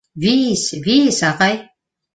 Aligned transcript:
—Вис, 0.27 0.63
вис, 0.87 1.21
ағай. 1.31 1.61